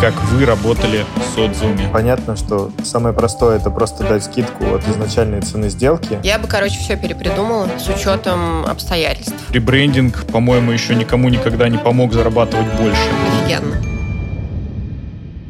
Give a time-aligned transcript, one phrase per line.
[0.00, 1.04] как вы работали
[1.34, 1.86] с отзывами.
[1.92, 6.18] Понятно, что самое простое это просто дать скидку от изначальной цены сделки.
[6.22, 9.34] Я бы, короче, все перепридумала с учетом обстоятельств.
[9.50, 13.02] Ребрендинг, по-моему, еще никому никогда не помог зарабатывать больше.
[13.28, 13.76] Офигенно.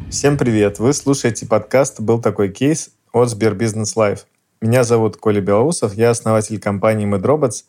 [0.09, 0.79] Всем привет!
[0.79, 4.25] Вы слушаете подкаст «Был такой кейс» от СберБизнес Live.
[4.59, 7.63] Меня зовут Коля Белоусов, я основатель компании MedRobots.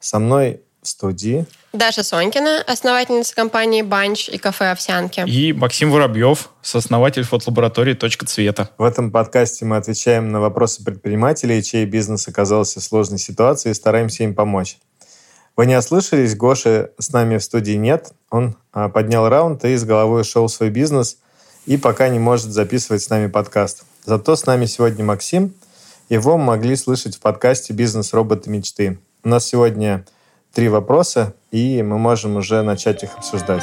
[0.00, 5.24] Со мной студии Даша Сонькина, основательница компании «Банч» и кафе «Овсянки».
[5.28, 8.70] И Максим Воробьев, сооснователь фотолаборатории «Точка цвета».
[8.78, 13.74] В этом подкасте мы отвечаем на вопросы предпринимателей, чей бизнес оказался в сложной ситуации и
[13.74, 14.78] стараемся им помочь.
[15.56, 18.12] Вы не ослышались, Гоши с нами в студии нет.
[18.30, 21.18] Он а, поднял раунд и с головой ушел в свой бизнес
[21.66, 23.84] и пока не может записывать с нами подкаст.
[24.04, 25.54] Зато с нами сегодня Максим.
[26.08, 28.12] Его могли слышать в подкасте «Бизнес.
[28.12, 28.48] Роботы.
[28.50, 28.98] Мечты».
[29.24, 30.04] У нас сегодня
[30.56, 33.62] три вопроса, и мы можем уже начать их обсуждать.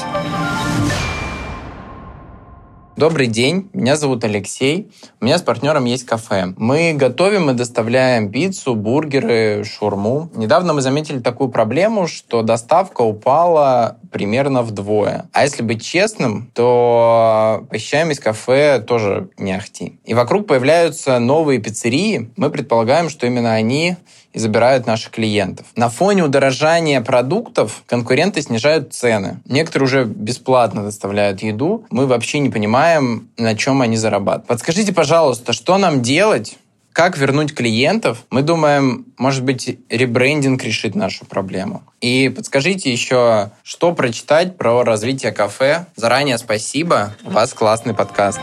[2.95, 4.91] Добрый день, меня зовут Алексей.
[5.19, 6.53] У меня с партнером есть кафе.
[6.55, 10.29] Мы готовим и доставляем пиццу, бургеры, шурму.
[10.35, 15.27] Недавно мы заметили такую проблему, что доставка упала примерно вдвое.
[15.33, 19.99] А если быть честным, то посещаемость кафе тоже не ахти.
[20.05, 22.29] И вокруг появляются новые пиццерии.
[22.37, 23.97] Мы предполагаем, что именно они
[24.33, 25.67] и забирают наших клиентов.
[25.75, 29.39] На фоне удорожания продуктов конкуренты снижают цены.
[29.45, 31.85] Некоторые уже бесплатно доставляют еду.
[31.89, 34.47] Мы вообще не понимаем, на чем они зарабатывают.
[34.47, 36.57] Подскажите, пожалуйста, что нам делать,
[36.93, 38.23] как вернуть клиентов?
[38.29, 41.83] Мы думаем, может быть, ребрендинг решит нашу проблему.
[42.01, 45.87] И подскажите еще, что прочитать про развитие кафе.
[45.95, 47.15] Заранее спасибо.
[47.23, 48.39] У вас классный подкаст.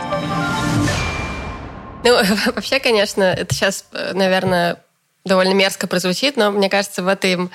[2.02, 2.16] Ну,
[2.54, 4.78] вообще, конечно, это сейчас, наверное,
[5.24, 7.50] довольно мерзко прозвучит, но мне кажется, в этом,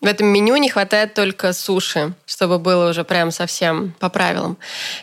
[0.00, 4.58] в этом меню не хватает только суши, чтобы было уже прям совсем по правилам.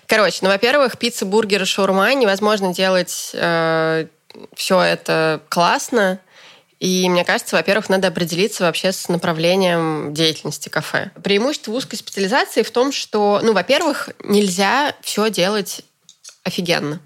[0.06, 4.08] Короче, ну, во-первых, пицца, бургеры, шаурма невозможно делать э,
[4.56, 6.20] все это классно,
[6.80, 11.12] и мне кажется, во-первых, надо определиться вообще с направлением деятельности кафе.
[11.24, 15.82] Преимущество узкой специализации в том, что, ну, во-первых, нельзя все делать
[16.44, 17.02] офигенно.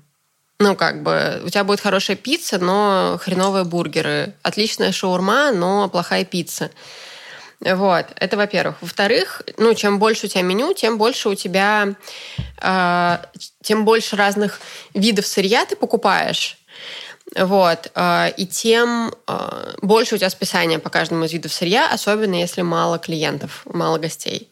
[0.61, 4.35] Ну, как бы, у тебя будет хорошая пицца, но хреновые бургеры.
[4.43, 6.69] Отличная шаурма, но плохая пицца.
[7.61, 8.75] Вот, это во-первых.
[8.81, 11.95] Во-вторых, ну, чем больше у тебя меню, тем больше у тебя,
[12.61, 13.17] э,
[13.63, 14.61] тем больше разных
[14.93, 16.59] видов сырья ты покупаешь.
[17.35, 22.35] Вот, э, и тем э, больше у тебя списания по каждому из видов сырья, особенно
[22.35, 24.51] если мало клиентов, мало гостей.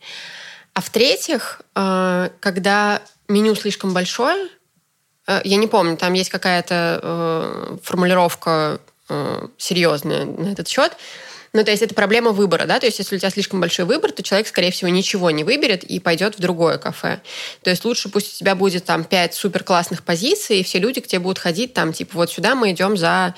[0.74, 4.48] А в-третьих, когда меню слишком большое,
[5.44, 8.80] я не помню, там есть какая-то э, формулировка
[9.10, 10.96] э, серьезная на этот счет.
[11.54, 14.12] Ну, то есть это проблема выбора, да, то есть если у тебя слишком большой выбор,
[14.12, 17.22] то человек, скорее всего, ничего не выберет и пойдет в другое кафе.
[17.64, 21.02] То есть лучше пусть у тебя будет там пять супер классных позиций, и все люди
[21.02, 23.34] к тебе будут ходить там, типа, вот сюда мы идем за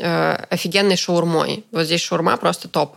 [0.00, 1.64] э, офигенной шаурмой.
[1.70, 2.96] Вот здесь шаурма просто топ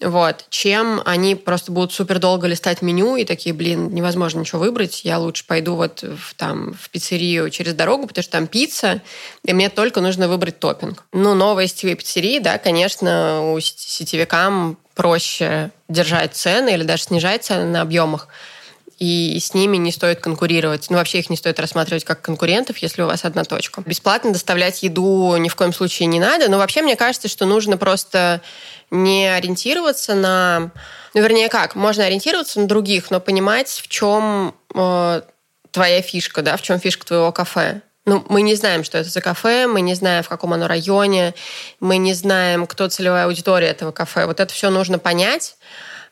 [0.00, 5.04] вот, чем они просто будут супер долго листать меню и такие, блин, невозможно ничего выбрать,
[5.04, 9.00] я лучше пойду вот в, там, в пиццерию через дорогу, потому что там пицца,
[9.44, 11.04] и мне только нужно выбрать топпинг.
[11.12, 17.64] Ну, новые сетевые пиццерии, да, конечно, у сетевикам проще держать цены или даже снижать цены
[17.64, 18.28] на объемах,
[18.98, 20.86] и с ними не стоит конкурировать.
[20.88, 23.82] Ну, вообще их не стоит рассматривать как конкурентов, если у вас одна точка.
[23.84, 27.76] Бесплатно доставлять еду ни в коем случае не надо, но вообще мне кажется, что нужно
[27.76, 28.40] просто
[28.90, 30.70] не ориентироваться на...
[31.12, 31.74] Ну, вернее, как?
[31.74, 35.22] Можно ориентироваться на других, но понимать, в чем э,
[35.70, 37.82] твоя фишка, да, в чем фишка твоего кафе.
[38.06, 41.34] Ну, мы не знаем, что это за кафе, мы не знаем, в каком оно районе,
[41.80, 44.26] мы не знаем, кто целевая аудитория этого кафе.
[44.26, 45.56] Вот это все нужно понять,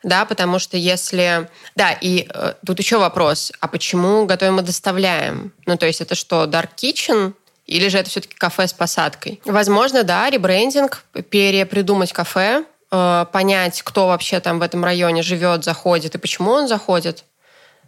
[0.05, 1.49] да, потому что если...
[1.75, 5.53] Да, и э, тут еще вопрос, а почему готовим и доставляем?
[5.67, 7.33] Ну, то есть это что, dark kitchen,
[7.67, 9.41] или же это все-таки кафе с посадкой?
[9.47, 16.15] Возможно, да, ребрендинг, перепридумать кафе, э, понять, кто вообще там в этом районе живет, заходит
[16.15, 17.25] и почему он заходит.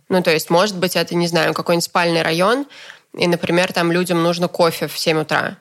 [0.09, 2.67] Ну, то есть, может быть, это, не знаю, какой-нибудь спальный район,
[3.13, 5.59] и, например, там людям нужно кофе в 7 утра,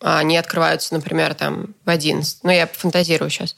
[0.00, 2.38] а они открываются, например, там в 11.
[2.42, 3.54] Ну, я фантазирую сейчас.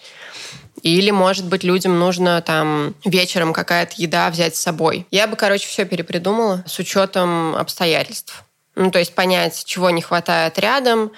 [0.83, 5.07] Или, может быть, людям нужно там вечером какая-то еда взять с собой.
[5.13, 8.43] Я бы, короче, все перепридумала с учетом обстоятельств.
[8.75, 11.13] Ну, то есть понять, чего не хватает рядом,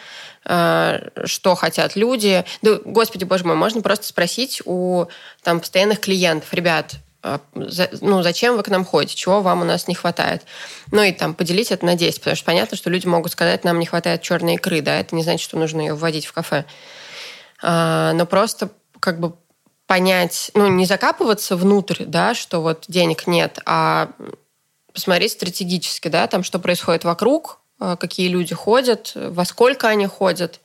[0.45, 2.45] э, что хотят люди.
[2.61, 5.07] Да, господи, боже мой, можно просто спросить у
[5.43, 9.89] там, постоянных клиентов, ребят, э, ну, зачем вы к нам ходите, чего вам у нас
[9.89, 10.43] не хватает.
[10.91, 13.79] Ну и там поделить это на 10, потому что понятно, что люди могут сказать, нам
[13.79, 16.67] не хватает черной икры, да, это не значит, что нужно ее вводить в кафе.
[17.63, 18.71] А, но просто
[19.01, 19.35] как бы
[19.95, 24.09] понять, ну, не закапываться внутрь, да, что вот денег нет, а
[24.93, 30.59] посмотреть стратегически, да, там, что происходит вокруг, э, какие люди ходят, во сколько они ходят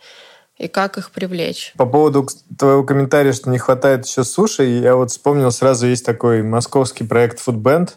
[0.58, 1.74] и как их привлечь.
[1.78, 2.28] По поводу
[2.58, 7.40] твоего комментария, что не хватает еще суши, я вот вспомнил, сразу есть такой московский проект
[7.40, 7.92] Foodband,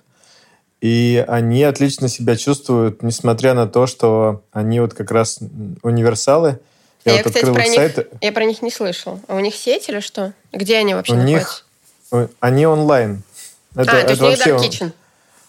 [0.82, 5.38] и они отлично себя чувствуют, несмотря на то, что они вот как раз
[5.82, 6.60] универсалы.
[7.04, 8.12] Я, я вот кстати, про них, сайт.
[8.20, 9.20] я про них не слышал.
[9.28, 10.32] А у них сеть или что?
[10.52, 11.64] Где они вообще у находятся?
[12.12, 13.22] Них, они онлайн.
[13.74, 14.50] Это, а, это то есть вообще...
[14.50, 14.92] Dark Kitchen?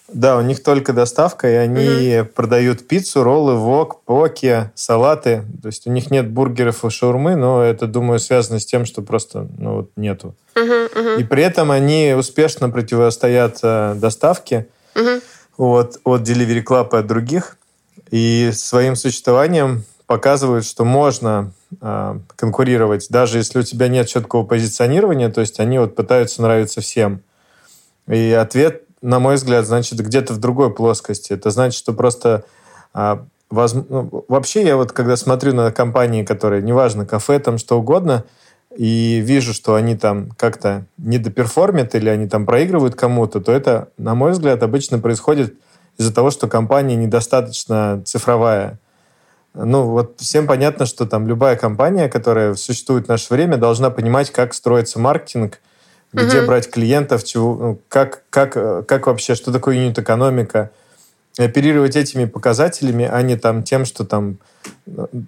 [0.09, 2.29] Да, у них только доставка, и они угу.
[2.35, 5.43] продают пиццу, роллы, вок, поки, салаты.
[5.61, 9.01] То есть у них нет бургеров и шаурмы, но это, думаю, связано с тем, что
[9.01, 10.35] просто ну, вот нету.
[10.55, 11.19] Угу, угу.
[11.19, 15.21] И при этом они успешно противостоят э, доставке угу.
[15.57, 17.57] от, от Delivery Club и от других.
[18.11, 25.29] И своим существованием показывают, что можно э, конкурировать, даже если у тебя нет четкого позиционирования,
[25.29, 27.21] то есть они вот пытаются нравиться всем.
[28.07, 31.33] И ответ на мой взгляд, значит где-то в другой плоскости.
[31.33, 32.43] Это значит, что просто
[32.93, 33.73] а, воз...
[33.73, 38.23] ну, вообще я вот когда смотрю на компании, которые, неважно, кафе, там что угодно,
[38.77, 44.13] и вижу, что они там как-то недоперформят или они там проигрывают кому-то, то это, на
[44.13, 45.55] мой взгляд, обычно происходит
[45.97, 48.79] из-за того, что компания недостаточно цифровая.
[49.53, 54.31] Ну, вот всем понятно, что там любая компания, которая существует в наше время, должна понимать,
[54.31, 55.59] как строится маркетинг–
[56.13, 56.47] где угу.
[56.47, 60.69] брать клиентов, чего, ну, как, как, как вообще, что такое юнит-экономика,
[61.37, 64.37] оперировать этими показателями, а не там тем, что там,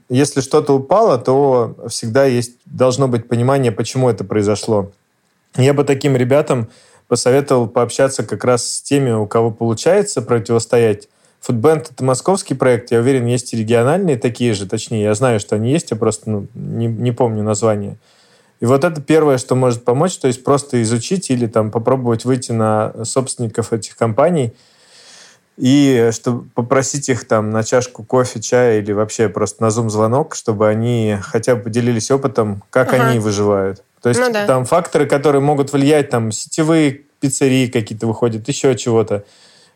[0.08, 4.92] если что-то упало, то всегда есть, должно быть понимание, почему это произошло.
[5.56, 6.70] Я бы таким ребятам
[7.08, 11.10] посоветовал пообщаться как раз с теми, у кого получается противостоять.
[11.46, 15.56] Фудбенд— это московский проект, я уверен, есть и региональные такие же, точнее, я знаю, что
[15.56, 17.98] они есть, я просто ну, не, не помню название.
[18.62, 22.52] И вот это первое, что может помочь, то есть просто изучить или там попробовать выйти
[22.52, 24.56] на собственников этих компаний
[25.58, 30.68] и чтобы попросить их там на чашку кофе, чая или вообще просто на зум-звонок, чтобы
[30.68, 33.10] они хотя бы поделились опытом, как ага.
[33.10, 33.84] они выживают.
[34.02, 34.48] То есть ну, да.
[34.48, 39.26] там факторы, которые могут влиять, там сетевые пиццерии какие-то выходят, еще чего-то.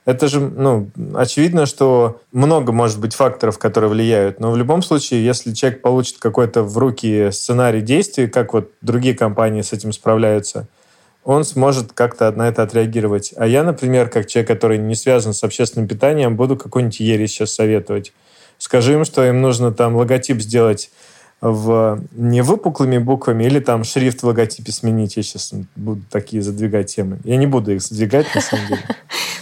[0.09, 4.39] Это же, ну, очевидно, что много может быть факторов, которые влияют.
[4.39, 9.13] Но в любом случае, если человек получит какой-то в руки сценарий действий, как вот другие
[9.13, 10.67] компании с этим справляются,
[11.23, 13.35] он сможет как-то на это отреагировать.
[13.37, 17.53] А я, например, как человек, который не связан с общественным питанием, буду какой-нибудь ересь сейчас
[17.53, 18.11] советовать.
[18.57, 20.89] Скажи им, что им нужно там логотип сделать
[21.41, 25.15] в не выпуклыми буквами или там шрифт в логотипе сменить.
[25.15, 27.19] Я сейчас буду такие задвигать темы.
[27.23, 28.81] Я не буду их задвигать, на самом деле.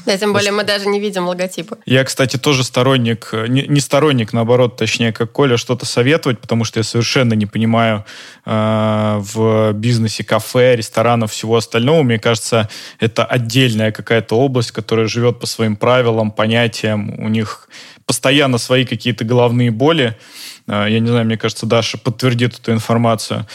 [0.06, 1.80] Да, тем более мы даже не видим логотипа.
[1.86, 6.80] Я, кстати, тоже сторонник, не, не сторонник, наоборот, точнее, как Коля, что-то советовать, потому что
[6.80, 8.06] я совершенно не понимаю
[8.46, 12.04] э, в бизнесе кафе, ресторанов, всего остального.
[12.04, 12.70] Мне кажется,
[13.02, 17.20] это отдельная какая-то область, которая живет по своим правилам, понятиям.
[17.20, 17.68] У них
[18.08, 20.18] постоянно свои какие-то головные боли.
[20.66, 23.46] Э, я не знаю, мне кажется, Даша подтвердит эту информацию.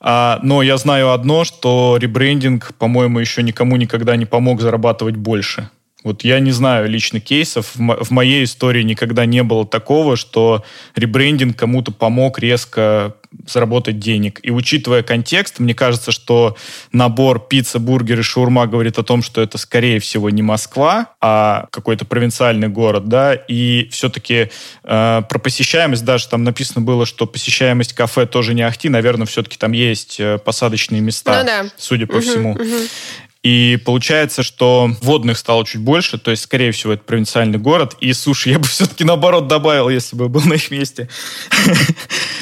[0.00, 5.70] А, но я знаю одно, что ребрендинг, по-моему, еще никому никогда не помог зарабатывать больше.
[6.04, 7.72] Вот я не знаю лично кейсов.
[7.74, 10.64] В моей истории никогда не было такого, что
[10.94, 13.16] ребрендинг кому-то помог резко
[13.46, 14.40] заработать денег.
[14.42, 16.56] И учитывая контекст, мне кажется, что
[16.92, 21.66] набор пицца, бургер и шаурма говорит о том, что это, скорее всего, не Москва, а
[21.70, 24.50] какой-то провинциальный город, да, и все-таки
[24.84, 29.58] э, про посещаемость даже там написано было, что посещаемость кафе тоже не ахти, наверное, все-таки
[29.58, 31.66] там есть э, посадочные места, ну, да.
[31.76, 32.52] судя по угу, всему.
[32.52, 32.64] Угу.
[33.42, 37.96] И получается, что водных стало чуть больше, то есть, скорее всего, это провинциальный город.
[38.00, 41.08] И суши я бы все-таки наоборот добавил, если бы был на их месте.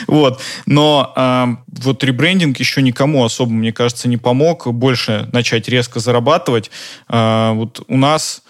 [0.06, 0.40] Вот.
[0.66, 6.70] Но вот ребрендинг еще никому особо, мне кажется, не помог больше начать резко зарабатывать.
[7.08, 8.42] А, вот у нас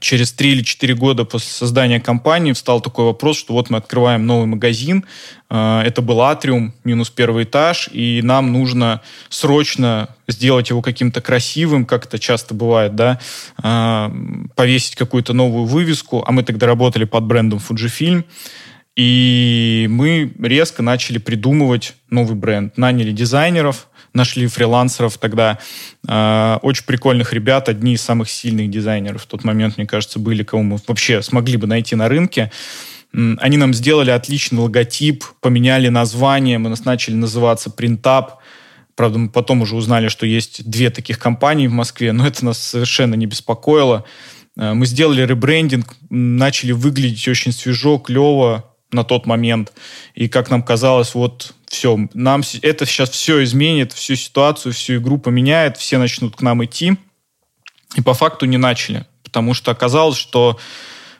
[0.00, 4.26] через 3 или 4 года после создания компании встал такой вопрос, что вот мы открываем
[4.26, 5.04] новый магазин,
[5.48, 11.86] а, это был атриум, минус первый этаж, и нам нужно срочно сделать его каким-то красивым,
[11.86, 13.20] как это часто бывает, да,
[13.62, 14.12] а,
[14.54, 18.24] повесить какую-то новую вывеску, а мы тогда работали под брендом Fujifilm,
[18.96, 22.76] и мы резко начали придумывать новый бренд.
[22.76, 25.58] Наняли дизайнеров, нашли фрилансеров тогда.
[26.06, 30.42] Э, очень прикольных ребят, одни из самых сильных дизайнеров в тот момент, мне кажется, были,
[30.42, 32.50] кого мы вообще смогли бы найти на рынке.
[33.12, 38.34] Они нам сделали отличный логотип, поменяли название, мы нас начали называться Printup.
[38.94, 42.62] Правда, мы потом уже узнали, что есть две таких компании в Москве, но это нас
[42.62, 44.04] совершенно не беспокоило.
[44.56, 49.72] Э, мы сделали ребрендинг, начали выглядеть очень свежо, клево, на тот момент.
[50.14, 55.18] И как нам казалось, вот все, нам это сейчас все изменит, всю ситуацию, всю игру
[55.18, 56.96] поменяет, все начнут к нам идти.
[57.96, 59.06] И по факту не начали.
[59.22, 60.58] потому что оказалось, что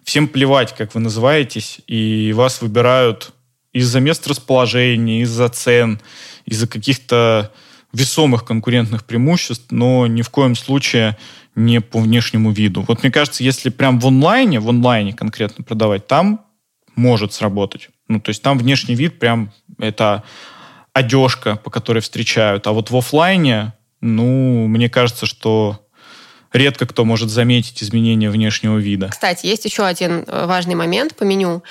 [0.02, 3.32] всем плевать, как вы называетесь, и вас выбирают
[3.72, 6.00] из-за мест расположения, из-за цен,
[6.44, 7.52] из-за каких-то
[7.92, 11.16] весомых конкурентных преимуществ, но ни в коем случае
[11.54, 12.84] не по внешнему виду.
[12.88, 16.44] Вот мне кажется, если прям в онлайне, в онлайне конкретно продавать, там
[17.00, 17.88] может сработать.
[18.08, 20.22] Ну, то есть там внешний вид прям это
[20.92, 22.66] одежка, по которой встречают.
[22.66, 25.86] А вот в офлайне, ну, мне кажется, что
[26.52, 29.08] редко кто может заметить изменения внешнего вида.
[29.08, 31.62] Кстати, есть еще один э, важный момент по меню.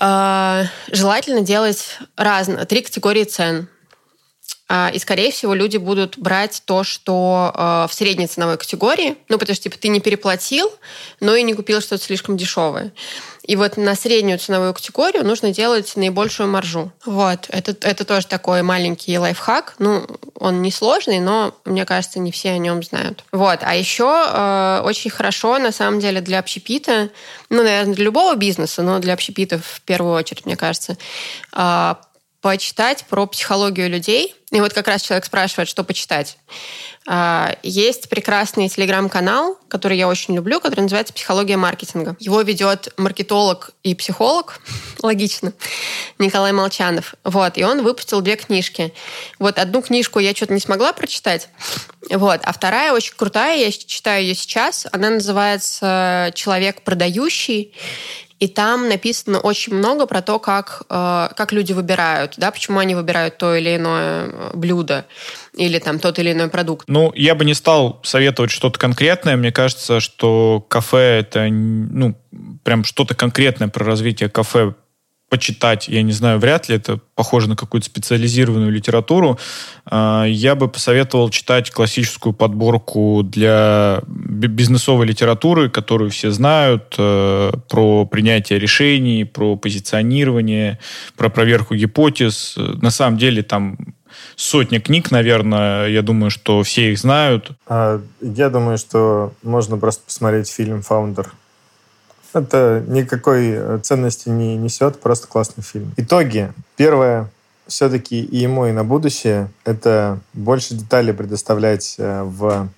[0.00, 3.68] А, желательно делать разные, три категории цен.
[4.68, 9.16] А, и, скорее всего, люди будут брать то, что э, в средней ценовой категории.
[9.28, 10.70] Ну, потому что, типа, ты не переплатил,
[11.20, 12.92] но и не купил что-то слишком дешевое.
[13.48, 16.92] И вот на среднюю ценовую категорию нужно делать наибольшую маржу.
[17.06, 17.46] Вот.
[17.48, 19.76] Это, это тоже такой маленький лайфхак.
[19.78, 23.24] Ну, он не сложный, но, мне кажется, не все о нем знают.
[23.32, 23.60] Вот.
[23.62, 27.08] А еще э, очень хорошо, на самом деле, для общепита,
[27.48, 30.98] ну, наверное, для любого бизнеса, но для общепита в первую очередь, мне кажется,
[31.54, 31.94] э,
[32.40, 34.34] почитать про психологию людей.
[34.50, 36.38] И вот как раз человек спрашивает, что почитать.
[37.06, 42.16] А, есть прекрасный телеграм-канал, который я очень люблю, который называется «Психология маркетинга».
[42.20, 44.60] Его ведет маркетолог и психолог,
[45.02, 45.52] логично,
[46.18, 47.14] Николай Молчанов.
[47.24, 48.94] Вот, и он выпустил две книжки.
[49.38, 51.48] Вот одну книжку я что-то не смогла прочитать,
[52.10, 54.86] вот, а вторая очень крутая, я читаю ее сейчас.
[54.92, 57.74] Она называется «Человек продающий».
[58.38, 62.94] И там написано очень много про то, как, э, как люди выбирают, да, почему они
[62.94, 65.06] выбирают то или иное э, блюдо
[65.54, 66.86] или там тот или иной продукт.
[66.88, 69.36] Ну, я бы не стал советовать что-то конкретное.
[69.36, 72.14] Мне кажется, что кафе это, ну,
[72.62, 74.74] прям что-то конкретное про развитие кафе
[75.28, 79.38] почитать, я не знаю, вряд ли это похоже на какую-то специализированную литературу,
[79.84, 88.06] а, я бы посоветовал читать классическую подборку для бизнесовой литературы, которую все знают, э, про
[88.06, 90.78] принятие решений, про позиционирование,
[91.16, 92.54] про проверку гипотез.
[92.56, 93.76] На самом деле там
[94.36, 97.50] сотня книг, наверное, я думаю, что все их знают.
[97.66, 101.32] А, я думаю, что можно просто посмотреть фильм «Фаундер»
[102.34, 105.92] Это никакой э, ценности не несет, просто классный фильм.
[105.96, 106.52] Итоги.
[106.76, 107.30] Первое,
[107.66, 112.68] все-таки и ему, и на будущее, это больше деталей предоставлять э, в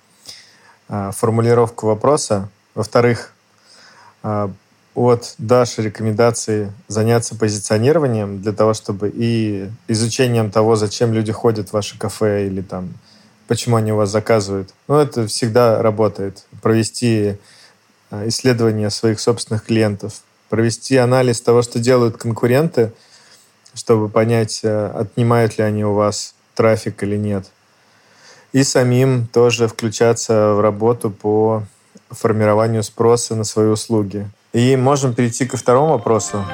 [0.89, 2.49] э, формулировку вопроса.
[2.75, 3.33] Во-вторых,
[4.93, 11.73] от Даши рекомендации заняться позиционированием для того, чтобы и изучением того, зачем люди ходят в
[11.73, 12.93] ваше кафе или там,
[13.47, 14.73] почему они у вас заказывают.
[14.87, 16.45] Ну, это всегда работает.
[16.61, 17.35] Провести
[18.11, 22.91] Э, исследования своих собственных клиентов, провести анализ того, что делают конкуренты,
[23.73, 27.45] чтобы понять, э, отнимают ли они у вас трафик или нет.
[28.51, 31.63] И самим тоже включаться в работу по
[32.09, 34.29] формированию спроса на свои услуги.
[34.51, 36.45] И можем перейти ко второму вопросу.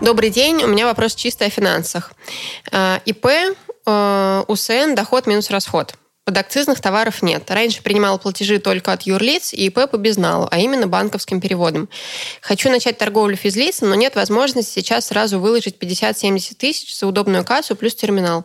[0.00, 0.64] Добрый день.
[0.64, 2.12] У меня вопрос чисто о финансах.
[2.72, 3.26] Э, ИП,
[3.86, 5.94] УСН, доход минус расход.
[6.24, 7.50] Подакцизных товаров нет.
[7.50, 11.88] Раньше принимал платежи только от юрлиц и ИП по безналу, а именно банковским переводом.
[12.40, 17.74] Хочу начать торговлю физлицем, но нет возможности сейчас сразу выложить 50-70 тысяч за удобную кассу
[17.74, 18.44] плюс терминал.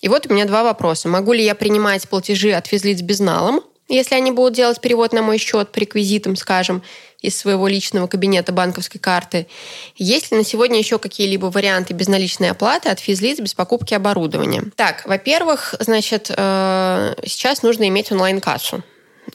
[0.00, 1.08] И вот у меня два вопроса.
[1.08, 5.38] Могу ли я принимать платежи от физлиц безналом, если они будут делать перевод на мой
[5.38, 6.82] счет по реквизитам, скажем,
[7.20, 9.48] из своего личного кабинета банковской карты.
[9.96, 14.64] Есть ли на сегодня еще какие-либо варианты безналичной оплаты от физлиц без покупки оборудования?
[14.76, 18.84] Так, во-первых, значит, э, сейчас нужно иметь онлайн-кассу.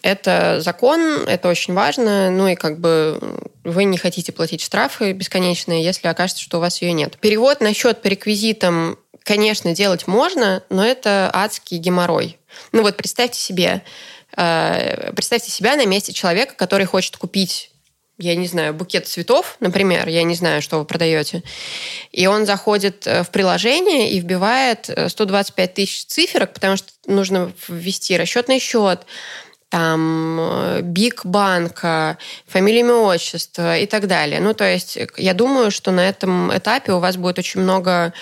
[0.02, 3.20] Это закон, это очень важно, ну и как бы
[3.64, 7.18] вы не хотите платить штрафы бесконечные, если окажется, что у вас ее нет.
[7.20, 12.38] Перевод на счет по реквизитам, конечно, делать можно, но это адский геморрой.
[12.72, 13.84] Ну вот представьте себе,
[14.36, 17.73] э, представьте себя на месте человека, который хочет купить
[18.18, 21.44] я не знаю, букет цветов, например, я не знаю, что вы продаете,
[22.12, 27.52] и он заходит э, в приложение и вбивает 125 э, тысяч циферок, потому что нужно
[27.68, 29.06] ввести расчетный счет,
[29.70, 34.40] там, э, биг банка, фамилия, имя, отчество и так далее.
[34.40, 38.14] Ну, то есть я думаю, что на этом этапе у вас будет очень много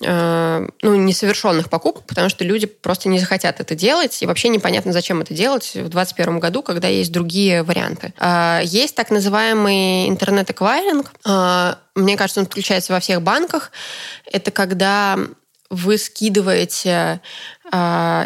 [0.00, 5.20] ну, несовершенных покупок, потому что люди просто не захотят это делать, и вообще непонятно, зачем
[5.20, 8.12] это делать в 2021 году, когда есть другие варианты.
[8.18, 11.12] Э, есть так называемый интернет-эквайринг.
[11.24, 13.70] Э, мне кажется, он включается во всех банках.
[14.30, 15.18] Это когда
[15.70, 17.20] вы скидываете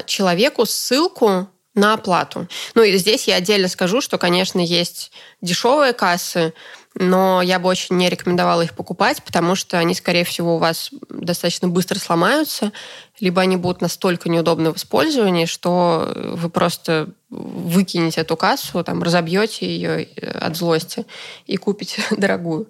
[0.07, 1.49] человеку ссылку
[1.79, 2.49] на оплату.
[2.75, 6.53] Ну и здесь я отдельно скажу, что, конечно, есть дешевые кассы,
[7.01, 10.91] но я бы очень не рекомендовала их покупать, потому что они, скорее всего, у вас
[11.09, 12.73] достаточно быстро сломаются,
[13.21, 19.67] либо они будут настолько неудобны в использовании, что вы просто выкинете эту кассу, там, разобьете
[19.67, 21.07] ее э, от злости
[21.47, 22.67] и купите дорогую.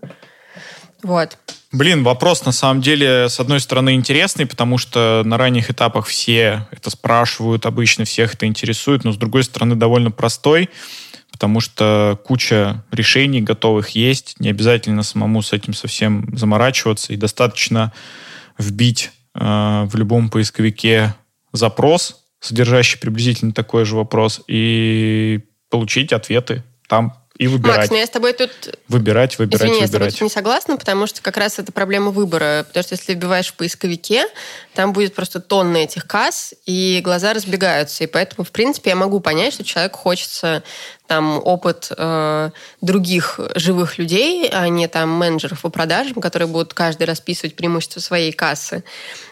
[1.02, 1.38] Вот.
[1.73, 6.66] Блин, вопрос на самом деле, с одной стороны, интересный, потому что на ранних этапах все
[6.70, 10.70] это спрашивают, обычно всех это интересует, но с другой стороны, довольно простой,
[11.38, 17.92] потому что куча решений готовых есть, не обязательно самому с этим совсем заморачиваться, и достаточно
[18.59, 19.38] вбить э,
[19.85, 21.14] в любом поисковике
[21.52, 27.78] запрос, содержащий приблизительно такой же вопрос, и получить ответы там и выбирать.
[27.78, 28.50] Макс, ну я с тобой тут...
[28.88, 29.83] Выбирать, выбирать, Извини, выбирать.
[29.83, 32.64] я с тобой тут не согласна, потому что как раз это проблема выбора.
[32.66, 34.25] Потому что если вбиваешь в поисковике,
[34.75, 38.02] там будет просто тонны этих касс, и глаза разбегаются.
[38.02, 40.64] И поэтому, в принципе, я могу понять, что человеку хочется
[41.09, 42.50] там опыт э,
[42.81, 48.31] других живых людей, а не там менеджеров по продажам, которые будут каждый расписывать преимущества своей
[48.31, 48.85] кассы,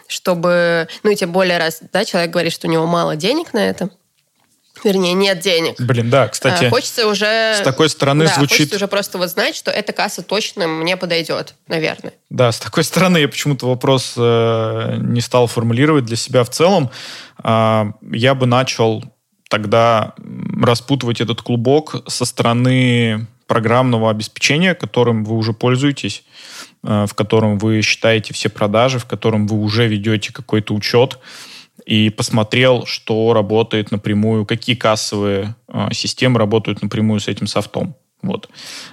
[0.07, 3.59] чтобы, ну и тем более раз, да, человек говорит, что у него мало денег на
[3.59, 3.89] это,
[4.83, 5.79] Вернее, нет денег.
[5.79, 6.65] Блин, да, кстати.
[6.65, 7.55] А, хочется уже...
[7.55, 8.57] С такой стороны да, звучит...
[8.57, 12.13] хочется уже просто вот знать, что эта касса точно мне подойдет, наверное.
[12.29, 16.91] Да, с такой стороны я почему-то вопрос э, не стал формулировать для себя в целом.
[17.43, 19.03] Э, я бы начал
[19.49, 20.13] тогда
[20.61, 26.23] распутывать этот клубок со стороны программного обеспечения, которым вы уже пользуетесь,
[26.83, 31.19] э, в котором вы считаете все продажи, в котором вы уже ведете какой-то учет
[31.85, 37.95] и посмотрел, что работает напрямую, какие кассовые э, системы работают напрямую с этим софтом.
[38.21, 38.49] Вот.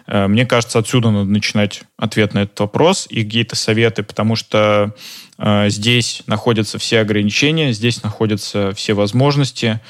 [0.07, 4.95] Э, мне кажется, отсюда надо начинать ответ на этот вопрос и какие-то советы, потому что
[5.39, 9.81] здесь находятся все ограничения, здесь находятся все возможности,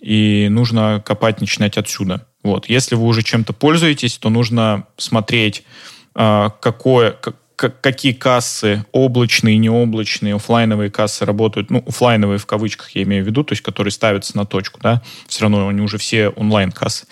[0.00, 2.26] и нужно копать, начинать отсюда.
[2.42, 2.68] Вот.
[2.68, 5.64] Если вы уже чем-то пользуетесь, то нужно смотреть,
[6.14, 7.16] э, какое,
[7.56, 13.44] какие кассы, облачные, необлачные, офлайновые кассы работают, ну, офлайновые в кавычках я имею в виду,
[13.44, 17.06] то есть которые ставятся на точку, да, все равно они уже все онлайн-кассы.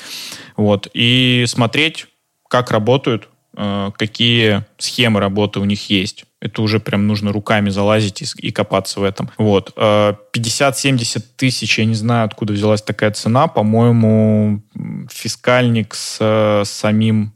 [0.56, 0.88] Вот.
[0.92, 2.06] И смотреть,
[2.48, 6.24] как работают, какие схемы работы у них есть.
[6.40, 9.30] Это уже прям нужно руками залазить и, и копаться в этом.
[9.36, 9.72] Вот.
[9.76, 13.48] 50-70 э, тысяч, я не знаю, откуда взялась такая цена.
[13.48, 14.62] По-моему,
[15.10, 17.34] фискальник с, самим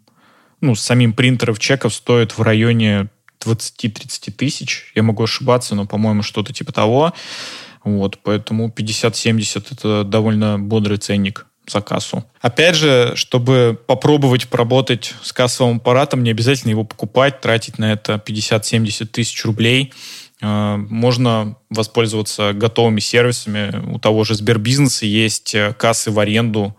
[0.61, 3.09] ну, с самим принтером чеков стоит в районе
[3.45, 4.93] 20-30 тысяч.
[4.95, 7.13] Я могу ошибаться, но, по-моему, что-то типа того.
[7.85, 12.25] Вот, поэтому 50-70 это довольно бодрый ценник за кассу.
[12.41, 18.23] Опять же, чтобы попробовать поработать с кассовым аппаратом, не обязательно его покупать, тратить на это
[18.25, 19.93] 50-70 тысяч рублей.
[20.43, 23.93] Э, можно воспользоваться готовыми сервисами.
[23.93, 26.77] У того же Сбербизнеса есть э, кассы в аренду,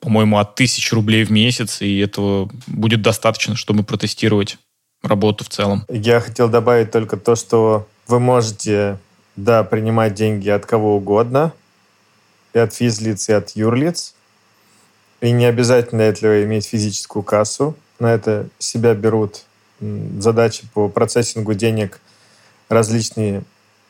[0.00, 4.58] по-моему, от тысяч рублей в месяц, и этого будет достаточно, чтобы протестировать
[5.02, 5.84] работу в целом.
[5.88, 8.98] Я хотел добавить только то, что вы можете,
[9.36, 11.52] да, принимать деньги от кого угодно,
[12.56, 14.14] и от физлиц, и от юрлиц,
[15.20, 17.74] и не обязательно для этого иметь физическую кассу.
[17.98, 19.44] На это себя берут
[20.18, 22.00] задачи по процессингу денег
[22.70, 23.42] различные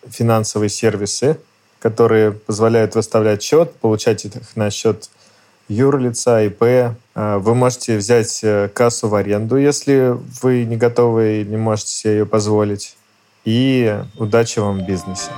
[0.09, 1.39] финансовые сервисы,
[1.79, 5.11] которые позволяют выставлять счет, получать их на счет
[5.69, 6.97] юрлица, ИП.
[7.15, 11.91] А, вы можете взять э, кассу в аренду, если вы не готовы и не можете
[11.91, 12.97] себе ее позволить.
[13.45, 15.31] И удачи вам в бизнесе.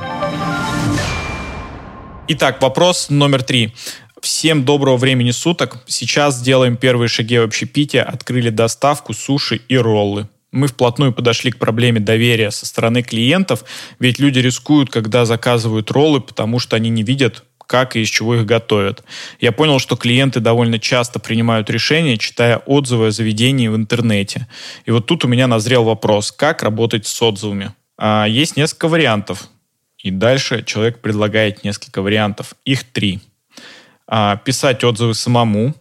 [2.30, 3.72] Итак, вопрос номер три.
[4.20, 5.78] Всем доброго времени суток.
[5.86, 8.02] Сейчас сделаем первые шаги в общепите.
[8.02, 10.28] Открыли доставку, суши и роллы.
[10.52, 13.64] Мы вплотную подошли к проблеме доверия со стороны клиентов,
[13.98, 18.34] ведь люди рискуют, когда заказывают роллы, потому что они не видят как и из чего
[18.34, 19.04] их готовят.
[19.40, 24.48] Я понял, что клиенты довольно часто принимают решения, читая отзывы о заведении в интернете.
[24.86, 27.74] И вот тут у меня назрел вопрос, как работать с отзывами.
[27.98, 29.48] А, есть несколько вариантов.
[29.98, 32.54] И дальше человек предлагает несколько вариантов.
[32.64, 33.20] Их три.
[34.06, 35.74] А, писать отзывы самому.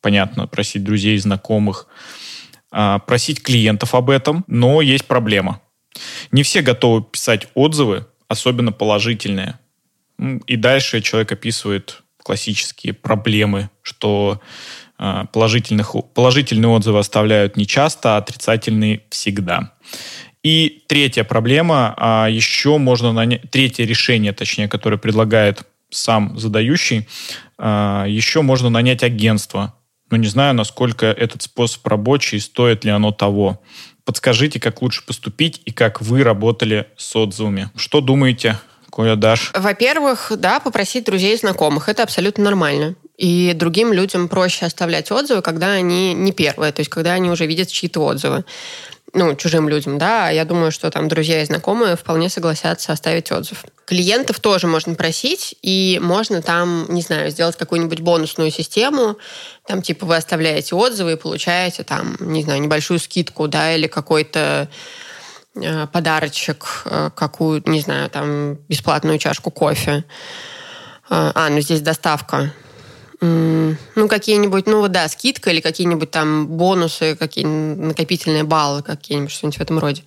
[0.00, 1.86] Понятно, просить друзей, знакомых.
[2.70, 4.44] А, просить клиентов об этом.
[4.46, 5.60] Но есть проблема.
[6.30, 9.58] Не все готовы писать отзывы, особенно положительные.
[10.46, 14.40] И дальше человек описывает классические проблемы, что
[14.98, 19.72] а, положительных, положительные отзывы оставляют не часто, а отрицательные всегда.
[20.42, 27.08] И третья проблема, а еще можно нанять, третье решение, точнее, которое предлагает сам задающий,
[27.58, 29.74] а, еще можно нанять агентство.
[30.10, 33.60] Но не знаю, насколько этот способ рабочий, стоит ли оно того.
[34.04, 37.70] Подскажите, как лучше поступить и как вы работали с отзывами.
[37.76, 38.58] Что думаете
[38.90, 39.52] Коля, дашь?
[39.54, 41.88] Во-первых, да, попросить друзей и знакомых.
[41.88, 42.96] Это абсолютно нормально.
[43.16, 47.46] И другим людям проще оставлять отзывы, когда они не первые, то есть когда они уже
[47.46, 48.44] видят чьи-то отзывы.
[49.12, 50.30] Ну, чужим людям, да.
[50.30, 53.64] Я думаю, что там друзья и знакомые вполне согласятся оставить отзыв.
[53.84, 59.16] Клиентов тоже можно просить, и можно там, не знаю, сделать какую-нибудь бонусную систему.
[59.66, 64.68] Там, типа, вы оставляете отзывы и получаете там, не знаю, небольшую скидку, да, или какой-то
[65.56, 70.04] Э, подарочек, э, какую, не знаю, там, бесплатную чашку кофе.
[71.10, 72.52] Э, а, ну здесь доставка.
[73.20, 79.62] Ну, какие-нибудь, ну, да, скидка или какие-нибудь там бонусы, какие накопительные баллы какие-нибудь, что-нибудь в
[79.62, 80.02] этом роде.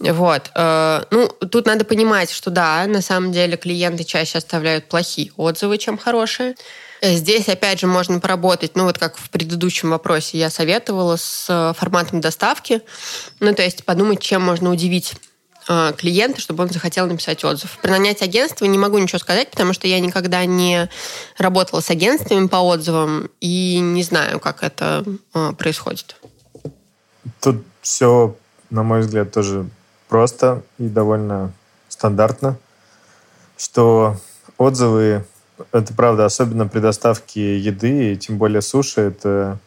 [0.00, 0.50] Вот.
[0.54, 5.96] Ну, тут надо понимать, что да, на самом деле клиенты чаще оставляют плохие отзывы, чем
[5.96, 6.54] хорошие.
[7.00, 11.46] Э, здесь, опять же, можно поработать, ну вот как в предыдущем вопросе я советовала с
[11.48, 12.82] э, форматом доставки,
[13.40, 15.16] ну то есть подумать, чем можно удивить э,
[15.96, 17.78] клиента, чтобы он захотел написать отзыв.
[17.82, 20.88] Про нанять агентство не могу ничего сказать, потому что я никогда не
[21.38, 25.04] работала с агентствами по отзывам и не знаю, как это
[25.58, 26.16] происходит.
[27.40, 28.36] Тут все,
[28.70, 29.68] на мой взгляд, тоже
[30.08, 31.52] просто и довольно
[31.88, 32.58] стандартно,
[33.56, 34.16] что
[34.58, 35.24] отзывы
[35.72, 39.58] это правда, особенно при доставке еды, и тем более суши, это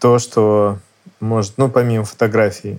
[0.00, 0.78] то, что
[1.20, 2.78] может, ну, помимо фотографий,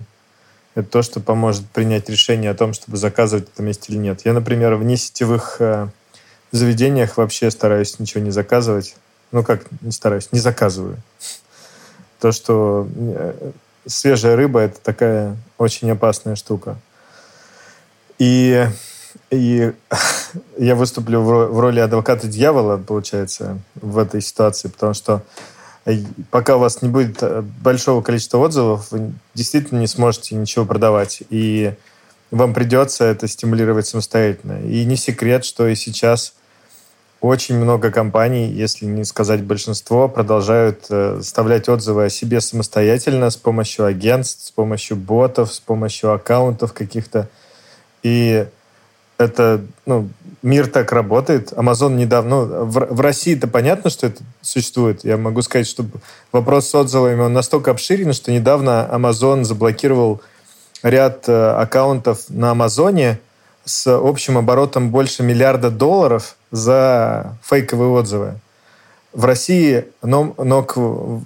[0.74, 4.20] это то, что поможет принять решение о том, чтобы заказывать это месте или нет.
[4.24, 5.88] Я, например, в несетевых э,
[6.50, 8.96] заведениях вообще стараюсь ничего не заказывать.
[9.32, 10.96] Ну, как не стараюсь, не заказываю.
[12.20, 13.50] То, что э,
[13.86, 16.76] свежая рыба– это такая очень опасная штука.
[18.18, 18.66] И
[19.30, 19.72] и
[20.58, 25.22] я выступлю в роли адвоката дьявола, получается, в этой ситуации, потому что
[26.30, 31.22] пока у вас не будет э, большого количества отзывов, вы действительно не сможете ничего продавать.
[31.30, 31.74] И
[32.30, 34.60] вам придется это стимулировать самостоятельно.
[34.62, 36.34] И не секрет, что и сейчас
[37.20, 43.36] очень много компаний, если не сказать большинство, продолжают э, вставлять отзывы о себе самостоятельно с
[43.36, 47.28] помощью агентств, с помощью ботов, с помощью аккаунтов каких-то.
[48.02, 48.46] И
[49.18, 50.08] это, ну,
[50.42, 51.52] мир так работает.
[51.52, 55.04] Amazon недавно, в, в России-то понятно, что это существует.
[55.04, 55.84] Я могу сказать, что
[56.32, 60.20] вопрос с отзывами, он настолько обширен, что недавно Amazon заблокировал
[60.82, 63.18] ряд э, аккаунтов на Амазоне
[63.64, 68.34] с общим оборотом больше миллиарда долларов за фейковые отзывы.
[69.14, 71.22] В России, но, но к, в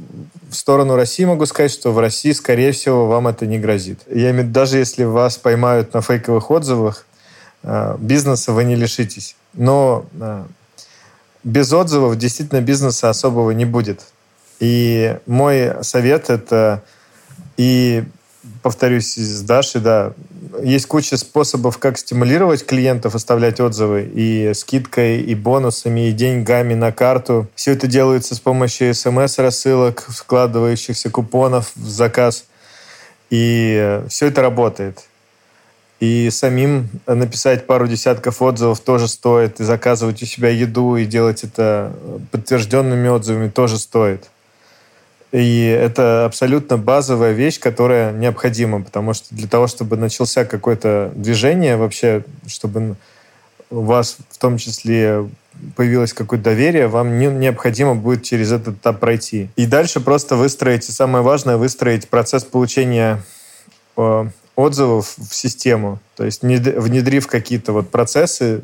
[0.53, 4.01] сторону России могу сказать, что в России, скорее всего, вам это не грозит.
[4.09, 7.07] Я имею даже если вас поймают на фейковых отзывах,
[7.99, 9.37] бизнеса вы не лишитесь.
[9.55, 10.44] Но э,
[11.44, 14.05] без отзывов действительно бизнеса особого не будет.
[14.61, 16.83] И мой совет это
[17.57, 18.05] и
[18.62, 20.12] повторюсь с Дашей, да,
[20.62, 26.92] есть куча способов, как стимулировать клиентов, оставлять отзывы и скидкой, и бонусами, и деньгами на
[26.92, 27.49] карту.
[27.55, 32.44] Все это делается с помощью смс-рассылок, складывающихся купонов в заказ.
[33.31, 35.05] И все это работает.
[36.00, 39.61] И самим написать пару десятков отзывов тоже стоит.
[39.61, 41.92] И заказывать у себя еду и делать это
[42.30, 44.28] подтвержденными отзывами тоже стоит.
[45.32, 51.76] И это абсолютно базовая вещь, которая необходима, потому что для того, чтобы начался какое-то движение
[51.76, 52.96] вообще, чтобы
[53.70, 55.28] у вас в том числе
[55.76, 59.50] появилось какое-то доверие, вам не, необходимо будет через этот этап пройти.
[59.56, 63.22] И дальше просто выстроить, и самое важное, выстроить процесс получения
[63.96, 64.26] э,
[64.59, 68.62] отзывов в систему, то есть внедрив какие-то вот процессы,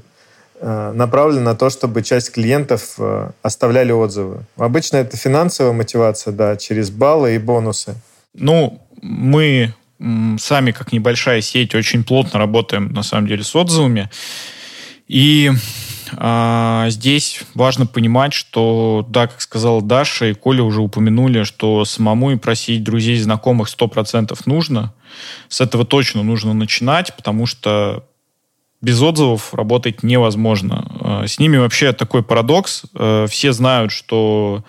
[0.61, 4.41] э, направлены на то, чтобы часть клиентов э, оставляли отзывы.
[4.57, 7.95] Обычно это финансовая мотивация, да, через баллы и бонусы.
[8.35, 9.73] Ну, мы
[10.39, 14.11] сами, как небольшая сеть, очень плотно работаем, на самом деле, с отзывами.
[15.07, 15.53] И
[16.89, 22.37] здесь важно понимать, что, да, как сказала Даша и Коля уже упомянули, что самому и
[22.37, 24.95] просить друзей, знакомых 100% нужно.
[25.49, 28.05] С этого точно нужно начинать, потому что
[28.85, 30.87] без отзывов работать невозможно.
[31.01, 32.83] А, с ними вообще такой парадокс.
[32.95, 34.65] А, все знают, что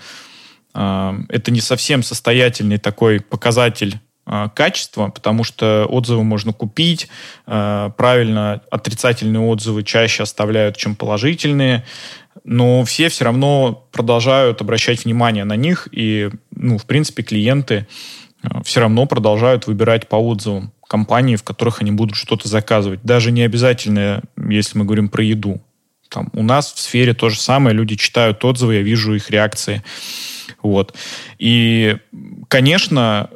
[0.73, 7.07] а, это не совсем состоятельный такой показатель а, качества, потому что отзывы можно купить,
[7.45, 11.85] а, правильно отрицательные отзывы чаще оставляют, чем положительные,
[12.43, 17.87] но все все равно продолжают обращать внимание на них, и, ну, в принципе, клиенты
[18.41, 23.01] а, все равно продолжают выбирать по отзывам компании, в которых они будут что-то заказывать.
[23.03, 25.61] Даже не обязательно, если мы говорим про еду.
[26.09, 29.83] Там, у нас в сфере то же самое, люди читают отзывы, я вижу их реакции.
[30.61, 30.95] Вот.
[31.37, 31.97] И,
[32.47, 33.29] конечно,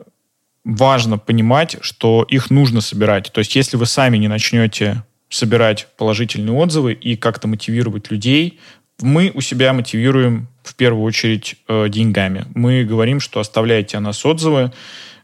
[0.64, 3.32] важно понимать, что их нужно собирать.
[3.32, 8.60] То есть, если вы сами не начнете собирать положительные отзывы и как-то мотивировать людей,
[9.02, 12.46] мы у себя мотивируем в первую очередь э, деньгами.
[12.54, 14.72] Мы говорим, что оставляйте о нас отзывы,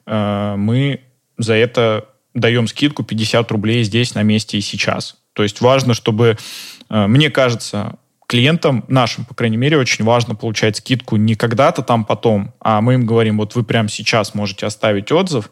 [0.06, 1.02] э, мы
[1.38, 5.18] за это даем скидку 50 рублей здесь, на месте и сейчас.
[5.34, 6.38] То есть важно, чтобы,
[6.90, 12.06] э, мне кажется, клиентам нашим, по крайней мере, очень важно получать скидку не когда-то там
[12.06, 15.50] потом, а мы им говорим, вот вы прямо сейчас можете оставить отзыв,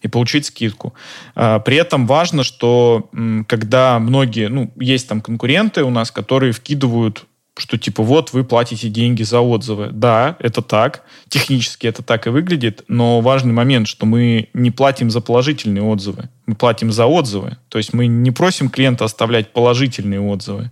[0.00, 0.94] и получить скидку.
[1.34, 3.10] А, при этом важно, что
[3.48, 7.26] когда многие, ну, есть там конкуренты у нас, которые вкидывают
[7.58, 9.88] что типа вот вы платите деньги за отзывы.
[9.90, 11.02] Да, это так.
[11.28, 16.28] Технически это так и выглядит, но важный момент, что мы не платим за положительные отзывы.
[16.46, 17.58] Мы платим за отзывы.
[17.68, 20.70] То есть мы не просим клиента оставлять положительные отзывы.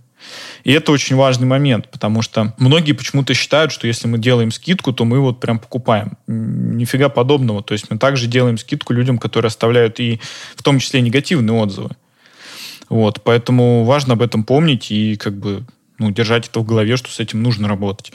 [0.63, 4.93] И это очень важный момент, потому что многие почему-то считают, что если мы делаем скидку,
[4.93, 6.17] то мы вот прям покупаем.
[6.27, 7.63] Нифига подобного.
[7.63, 10.19] То есть мы также делаем скидку людям, которые оставляют и
[10.55, 11.91] в том числе негативные отзывы.
[12.89, 15.65] Вот, поэтому важно об этом помнить и как бы
[15.99, 18.11] ну, держать это в голове, что с этим нужно работать.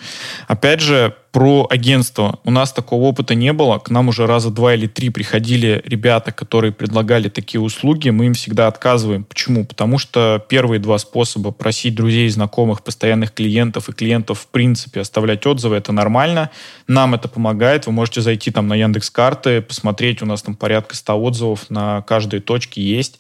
[0.48, 2.38] Опять же, про агентство.
[2.44, 3.78] У нас такого опыта не было.
[3.78, 8.10] К нам уже раза два или три приходили ребята, которые предлагали такие услуги.
[8.10, 9.24] Мы им всегда отказываем.
[9.24, 9.64] Почему?
[9.64, 15.46] Потому что первые два способа просить друзей, знакомых, постоянных клиентов и клиентов в принципе оставлять
[15.46, 16.50] отзывы, это нормально.
[16.86, 17.86] Нам это помогает.
[17.86, 20.20] Вы можете зайти там на Яндекс карты, посмотреть.
[20.20, 23.18] У нас там порядка 100 отзывов на каждой точке есть.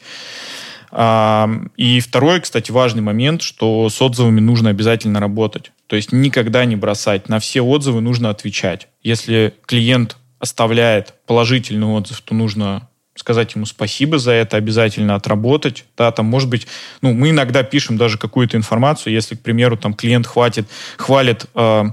[0.94, 5.72] И второй, кстати, важный момент, что с отзывами нужно обязательно работать.
[5.86, 7.28] То есть никогда не бросать.
[7.28, 8.88] На все отзывы нужно отвечать.
[9.02, 15.84] Если клиент оставляет положительный отзыв, то нужно сказать ему спасибо за это, обязательно отработать.
[15.96, 16.66] Да, там, может быть,
[17.00, 21.84] ну, мы иногда пишем даже какую-то информацию, если, к примеру, там клиент хватит, хвалит э,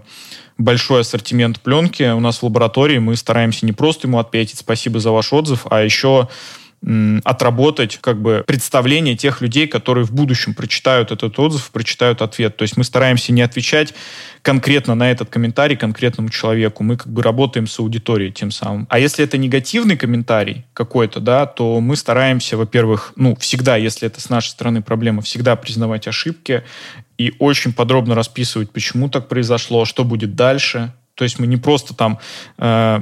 [0.58, 5.12] большой ассортимент пленки у нас в лаборатории, мы стараемся не просто ему ответить спасибо за
[5.12, 6.30] ваш отзыв, а еще
[7.24, 12.56] отработать как бы представление тех людей, которые в будущем прочитают этот отзыв, прочитают ответ.
[12.56, 13.94] То есть мы стараемся не отвечать
[14.42, 16.84] конкретно на этот комментарий конкретному человеку.
[16.84, 18.88] Мы как бы работаем с аудиторией тем самым.
[18.90, 24.22] А если это негативный комментарий какой-то, да, то мы стараемся, во-первых, ну, всегда, если это
[24.22, 26.64] с нашей стороны проблема, всегда признавать ошибки
[27.18, 31.94] и очень подробно расписывать, почему так произошло, что будет дальше, то есть мы не просто
[31.94, 32.18] там
[32.60, 33.02] э,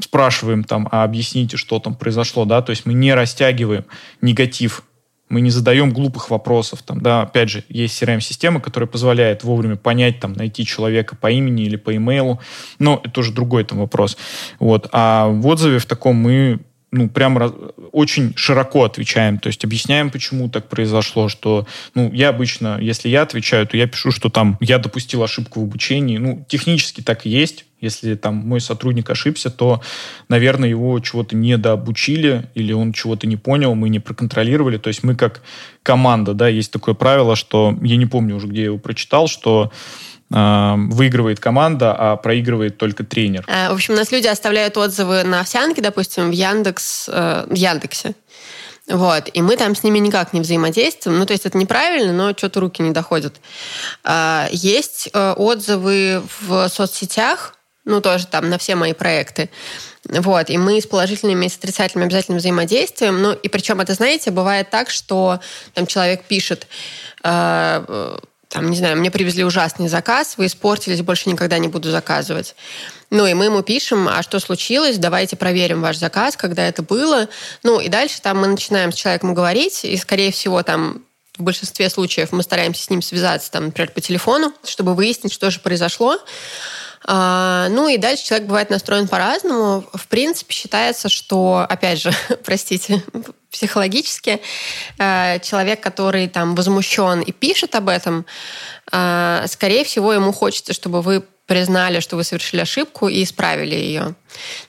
[0.00, 3.84] спрашиваем там, а объясните, что там произошло, да, то есть мы не растягиваем
[4.20, 4.82] негатив,
[5.28, 10.18] мы не задаем глупых вопросов, там, да, опять же, есть CRM-система, которая позволяет вовремя понять,
[10.18, 12.40] там, найти человека по имени или по имейлу,
[12.80, 14.18] но это уже другой там вопрос,
[14.58, 16.58] вот, а в отзыве в таком мы
[16.92, 17.38] ну, прям
[17.90, 23.22] очень широко отвечаем, то есть объясняем, почему так произошло, что, ну, я обычно, если я
[23.22, 27.30] отвечаю, то я пишу, что там я допустил ошибку в обучении, ну, технически так и
[27.30, 29.80] есть, если там мой сотрудник ошибся, то,
[30.28, 34.78] наверное, его чего-то не дообучили или он чего-то не понял, мы не проконтролировали.
[34.78, 35.42] То есть мы как
[35.82, 39.72] команда, да, есть такое правило, что я не помню уже, где я его прочитал, что
[40.32, 43.44] выигрывает команда, а проигрывает только тренер.
[43.46, 48.14] Э, в общем, у нас люди оставляют отзывы на овсянке, допустим, в Яндекс, э, Яндексе.
[48.88, 51.18] Вот, и мы там с ними никак не взаимодействуем.
[51.18, 53.40] Ну, то есть это неправильно, но что-то руки не доходят.
[54.02, 59.50] А, есть э, отзывы в соцсетях, ну, тоже там на все мои проекты.
[60.08, 63.22] Вот, и мы с положительными и с отрицательными обязательно взаимодействуем.
[63.22, 65.40] Ну, и причем это, знаете, бывает так, что
[65.74, 66.66] там человек пишет,
[68.52, 72.54] там, не знаю, мне привезли ужасный заказ, вы испортились, больше никогда не буду заказывать.
[73.08, 77.30] Ну, и мы ему пишем, а что случилось, давайте проверим ваш заказ, когда это было.
[77.62, 81.02] Ну, и дальше там мы начинаем с человеком говорить, и, скорее всего, там
[81.38, 85.50] в большинстве случаев мы стараемся с ним связаться, там, например, по телефону, чтобы выяснить, что
[85.50, 86.18] же произошло.
[87.04, 89.84] А, ну и дальше человек бывает настроен по-разному.
[89.92, 92.12] В принципе, считается, что, опять же,
[92.44, 93.02] простите,
[93.50, 94.40] психологически
[94.98, 98.24] э, человек, который там возмущен и пишет об этом,
[98.90, 104.14] э, скорее всего, ему хочется, чтобы вы признали, что вы совершили ошибку и исправили ее.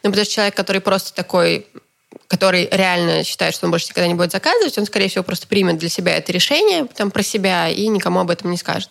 [0.04, 1.68] Ну, потому что человек, который просто такой
[2.28, 5.78] который реально считает, что он больше никогда не будет заказывать, он, скорее всего, просто примет
[5.78, 8.90] для себя это решение там, про себя и никому об этом не скажет.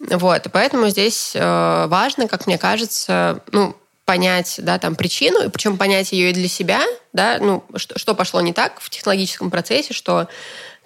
[0.00, 5.48] Вот, и поэтому здесь э, важно, как мне кажется, ну, понять, да, там, причину, и
[5.48, 6.82] причем понять ее и для себя,
[7.12, 10.28] да, ну, что, что пошло не так в технологическом процессе, что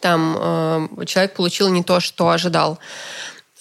[0.00, 2.78] там э, человек получил не то, что ожидал.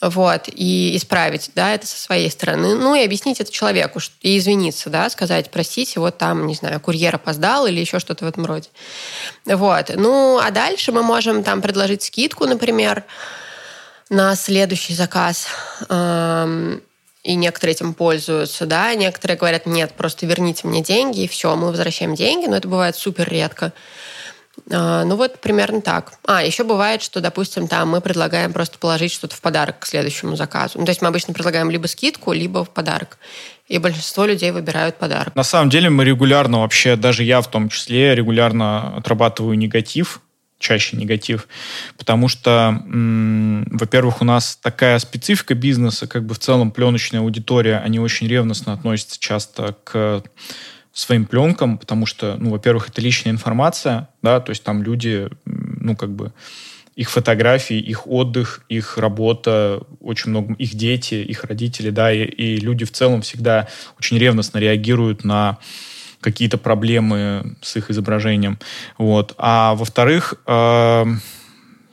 [0.02, 2.74] Вот, и исправить, да, это со своей стороны.
[2.74, 7.14] Ну, и объяснить это человеку, и извиниться, да, сказать, простите, вот там, не знаю, курьер
[7.14, 8.70] опоздал или еще что-то в этом роде.
[9.46, 9.92] Вот.
[9.96, 13.04] Ну, а дальше мы можем там предложить скидку, например,
[14.12, 15.48] на следующий заказ.
[17.24, 21.68] И некоторые этим пользуются, да, некоторые говорят, нет, просто верните мне деньги, и все, мы
[21.68, 23.74] возвращаем деньги, но это бывает супер редко.
[24.72, 26.14] А, ну вот примерно так.
[26.26, 30.36] А, еще бывает, что, допустим, там мы предлагаем просто положить что-то в подарок к следующему
[30.36, 30.80] заказу.
[30.80, 33.20] Ну, то есть мы обычно предлагаем либо скидку, либо в подарок.
[33.68, 35.36] И большинство людей выбирают подарок.
[35.36, 40.22] На самом деле мы регулярно вообще, даже я в том числе, регулярно отрабатываю негатив
[40.62, 41.48] чаще негатив,
[41.98, 48.00] потому что, во-первых, у нас такая специфика бизнеса, как бы в целом пленочная аудитория, они
[48.00, 50.24] очень ревностно относятся часто к
[50.94, 55.96] своим пленкам, потому что, ну, во-первых, это личная информация, да, то есть там люди, ну,
[55.96, 56.34] как бы
[56.96, 62.58] их фотографии, их отдых, их работа, очень много, их дети, их родители, да, и, и
[62.58, 65.58] люди в целом всегда очень ревностно реагируют на
[66.22, 68.60] какие-то проблемы с их изображением.
[68.98, 69.34] Вот.
[69.38, 71.06] А во-вторых, э,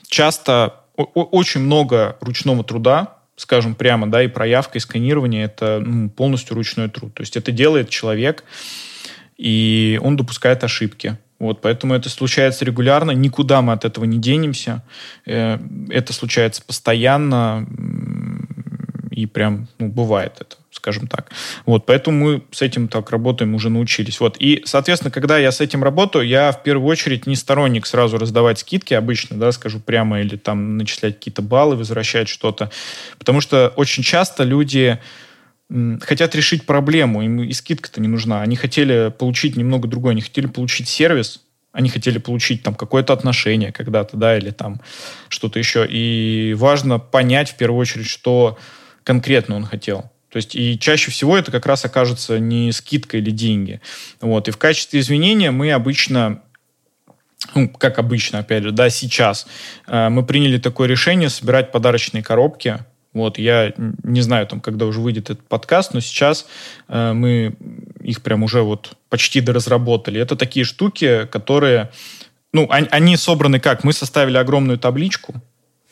[0.07, 6.57] часто очень много ручного труда, скажем прямо, да, и проявка, и сканирование— это ну, полностью
[6.57, 7.15] ручной труд.
[7.15, 8.45] То есть это делает человек,
[9.37, 11.19] и он допускает ошибки.
[11.39, 14.83] Вот, поэтому это случается регулярно, никуда мы от этого не денемся.
[15.25, 17.67] Э, это случается постоянно,
[19.13, 20.57] и прям, ну, бывает это,
[20.89, 21.31] скажем так.
[21.67, 24.21] Вот, поэтому мы с этим так работаем, уже научились.
[24.21, 28.17] Вот, и, соответственно, когда я с этим работаю, я в первую очередь не сторонник сразу
[28.17, 32.71] раздавать скидки обычно, да, скажу прямо, или там начислять какие-то баллы, возвращать что-то,
[33.19, 34.99] потому что очень часто люди
[36.01, 38.41] хотят решить проблему, им и скидка-то не нужна.
[38.41, 43.73] Они хотели получить немного другое, они хотели получить сервис, они хотели получить там какое-то отношение
[43.73, 44.81] когда-то, да, или там
[45.29, 45.87] что-то еще.
[45.87, 48.57] И важно понять в первую очередь, что
[49.05, 50.11] конкретно он хотел.
[50.31, 53.81] То есть и чаще всего это как раз окажется не скидка или деньги.
[54.21, 54.49] Вот.
[54.49, 56.43] И в качестве извинения мы обычно
[57.55, 59.47] ну, как обычно, опять же, да, сейчас,
[59.87, 62.81] э, мы приняли такое решение собирать подарочные коробки
[63.15, 66.47] вот, я не знаю, там, когда уже выйдет этот подкаст, но сейчас
[66.89, 67.57] э, мы
[68.01, 70.21] их прям уже вот почти доразработали.
[70.21, 71.91] Это такие штуки, которые,
[72.53, 73.83] ну, они, они собраны как?
[73.83, 75.35] Мы составили огромную табличку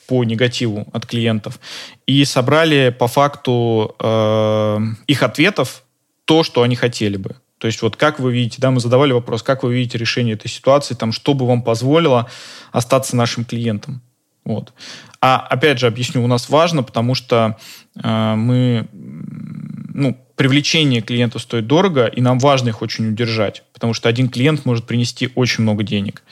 [0.06, 1.60] по негативу от клиентов
[2.06, 5.82] и собрали по факту э, их ответов
[6.24, 7.36] то, что они хотели бы.
[7.58, 10.48] То есть вот как вы видите, да, мы задавали вопрос, как вы видите решение этой
[10.48, 12.28] ситуации, там, что бы вам позволило
[12.72, 14.02] остаться нашим клиентом.
[14.44, 14.72] Вот.
[15.20, 17.56] А опять же, объясню, у нас важно, потому что
[18.00, 24.08] э, мы, ну, привлечение клиентов стоит дорого, и нам важно их очень удержать, потому что
[24.08, 26.22] один клиент может принести очень много денег.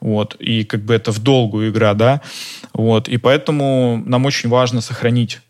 [0.00, 0.34] Вот.
[0.40, 2.22] И как бы это в долгую игра, да.
[2.72, 3.08] Вот.
[3.08, 5.40] И поэтому нам очень важно сохранить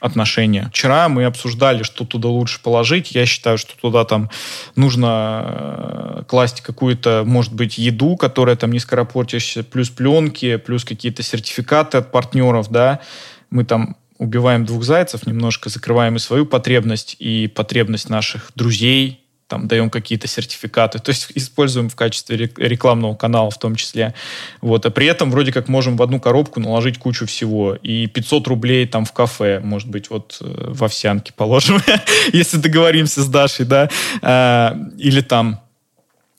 [0.00, 0.68] отношения.
[0.70, 3.12] Вчера мы обсуждали, что туда лучше положить.
[3.12, 4.30] Я считаю, что туда там
[4.76, 11.22] нужно э, класть какую-то, может быть, еду, которая там не скоропортящаяся, плюс пленки, плюс какие-то
[11.22, 13.00] сертификаты от партнеров, да.
[13.48, 19.68] Мы там убиваем двух зайцев, немножко закрываем и свою потребность, и потребность наших друзей, там
[19.68, 24.14] даем какие-то сертификаты, то есть используем в качестве рекламного канала в том числе.
[24.60, 24.86] Вот.
[24.86, 27.74] А при этом вроде как можем в одну коробку наложить кучу всего.
[27.74, 31.78] И 500 рублей там в кафе, может быть, вот э, в овсянке положим,
[32.32, 33.88] если договоримся с Дашей, да,
[34.22, 35.60] а, или там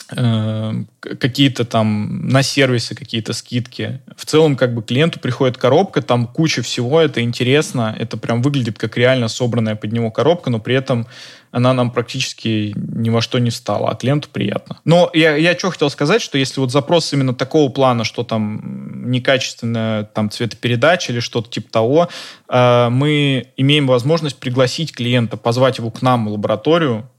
[0.09, 4.01] какие-то там на сервисы какие-то скидки.
[4.15, 8.77] В целом, как бы клиенту приходит коробка, там куча всего, это интересно, это прям выглядит
[8.77, 11.07] как реально собранная под него коробка, но при этом
[11.51, 14.79] она нам практически ни во что не встала, а клиенту приятно.
[14.85, 19.09] Но я, я что хотел сказать, что если вот запрос именно такого плана, что там
[19.09, 22.09] некачественная там цветопередача или что-то типа того,
[22.49, 27.09] э, мы имеем возможность пригласить клиента, позвать его к нам в лабораторию,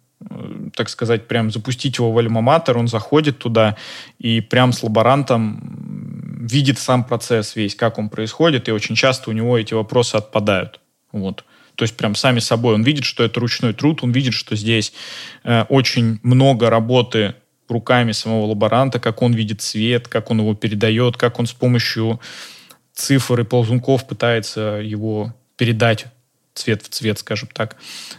[0.75, 3.77] так сказать, прям запустить его в альма-матер, он заходит туда
[4.19, 9.33] и прям с лаборантом видит сам процесс весь, как он происходит, и очень часто у
[9.33, 10.81] него эти вопросы отпадают.
[11.13, 11.45] Вот.
[11.75, 14.93] То есть прям сами собой он видит, что это ручной труд, он видит, что здесь
[15.45, 17.35] э, очень много работы
[17.69, 22.21] руками самого лаборанта, как он видит цвет, как он его передает, как он с помощью
[22.95, 26.07] цифр и ползунков пытается его передать
[26.59, 27.77] цвет в цвет, скажем так.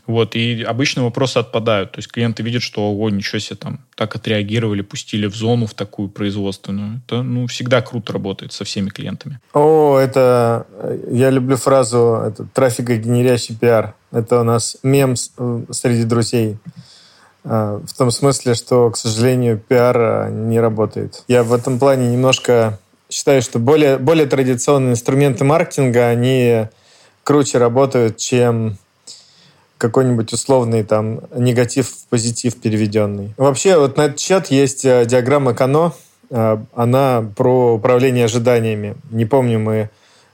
[0.07, 1.91] Вот, и обычно вопросы отпадают.
[1.91, 5.73] То есть клиенты видят, что, о, ничего себе, там, так отреагировали, пустили в зону в
[5.73, 7.01] такую производственную.
[7.05, 9.39] Это, ну, всегда круто работает со всеми клиентами.
[9.53, 10.65] О, это...
[11.11, 13.95] Я люблю фразу это, «трафикогенерящий пиар».
[14.11, 16.57] Это у нас мем э, среди друзей.
[17.43, 21.23] А, в том смысле, что, к сожалению, пиар не работает.
[21.27, 26.67] Я в этом плане немножко считаю, что более, более традиционные инструменты маркетинга, они
[27.29, 28.79] круче работают, чем
[29.77, 33.35] какой-нибудь условный там негатив в позитив переведенный.
[33.37, 35.93] Вообще вот на этот счет есть э, диаграмма Кано.
[36.31, 38.95] Э, она про управление ожиданиями.
[39.11, 39.91] Не помню, мы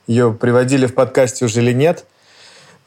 [0.08, 2.06] ее приводили в подкасте уже или нет.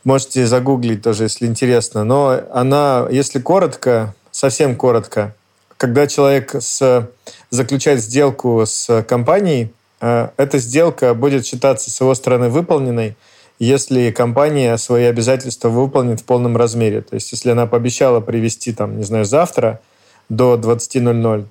[0.04, 2.02] Можете загуглить тоже, если интересно.
[2.02, 5.34] Но она, если коротко, совсем коротко,
[5.76, 7.10] когда человек с,
[7.50, 13.14] заключает сделку с компанией, э, эта сделка будет считаться с его стороны выполненной,
[13.58, 17.00] если компания свои обязательства выполнит в полном размере.
[17.02, 19.80] То есть, если она пообещала привезти, там, не знаю, завтра
[20.28, 21.46] до 20.00,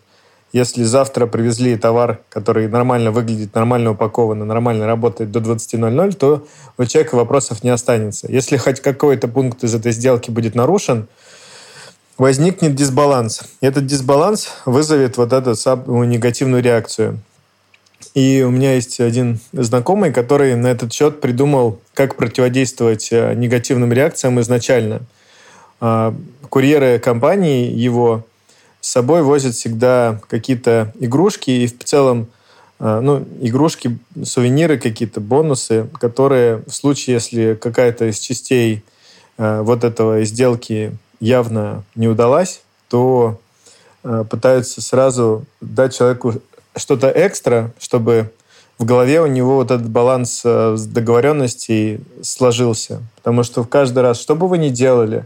[0.54, 6.48] если завтра привезли товар, который нормально выглядит, нормально упакован, нормально работает до 20.00, то
[6.78, 8.32] у человека вопросов не останется.
[8.32, 11.08] Если хоть какой-то пункт из этой сделки будет нарушен,
[12.18, 13.42] возникнет дисбаланс.
[13.60, 17.20] Этот дисбаланс вызовет вот эту самую негативную реакцию.
[18.18, 23.94] И у меня есть один знакомый, который на этот счет придумал, как противодействовать э, негативным
[23.94, 25.02] реакциям изначально.
[25.80, 26.16] А,
[26.50, 28.26] курьеры компании его
[28.82, 32.26] с собой возят всегда какие-то игрушки и в целом
[32.80, 38.84] э, ну, игрушки, сувениры какие-то, бонусы, которые в случае, если какая-то из частей
[39.38, 43.40] э, вот этого сделки явно не удалась, то
[44.02, 46.36] пытаются сразу дать человеку
[46.78, 48.32] что-то экстра, чтобы
[48.78, 53.02] в голове у него вот этот баланс э, договоренностей сложился.
[53.16, 55.26] Потому что в каждый раз, что бы вы ни делали,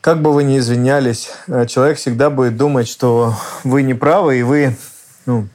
[0.00, 4.42] как бы вы ни извинялись, э, человек всегда будет думать, что вы не правы, и
[4.42, 4.76] вы
[5.26, 5.48] ну,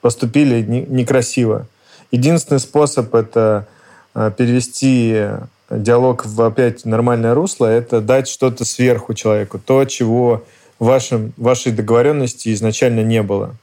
[0.00, 1.66] поступили некрасиво.
[2.10, 3.66] Единственный способ это
[4.14, 5.28] э, перевести
[5.70, 10.44] диалог в опять нормальное русло, это дать что-то сверху человеку, то, чего
[10.84, 13.54] вашем, вашей договоренности изначально не было.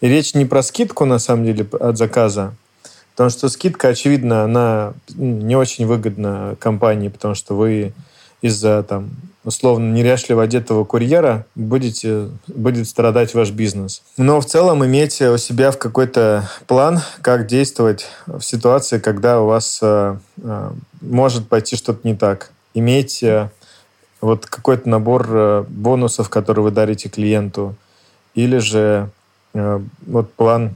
[0.00, 2.54] И речь не про скидку, на самом деле, от заказа,
[3.12, 7.92] потому что скидка, очевидно, она не очень выгодна компании, потому что вы
[8.40, 9.10] из-за там
[9.44, 14.02] условно неряшливо одетого курьера будете, будет страдать ваш бизнес.
[14.16, 19.46] Но в целом иметь у себя в какой-то план, как действовать в ситуации, когда у
[19.46, 20.70] вас э, э,
[21.00, 22.50] может пойти что-то не так.
[22.74, 23.50] Иметь э,
[24.20, 27.74] вот какой-то набор э, бонусов, которые вы дарите клиенту,
[28.34, 29.10] или же
[29.54, 30.74] э, вот план,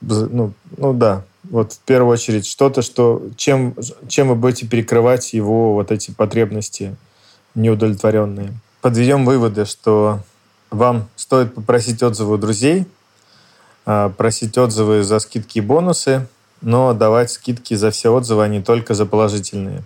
[0.00, 3.74] ну, ну да, вот в первую очередь что-то, что, чем,
[4.08, 6.96] чем вы будете перекрывать его вот эти потребности
[7.54, 8.52] неудовлетворенные.
[8.80, 10.20] Подведем выводы, что
[10.70, 12.86] вам стоит попросить отзывы у друзей,
[13.84, 16.28] а, просить отзывы за скидки и бонусы,
[16.60, 19.82] но давать скидки за все отзывы, а не только за положительные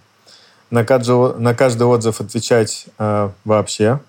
[0.70, 4.00] на каждый, на каждый отзыв отвечать э, вообще.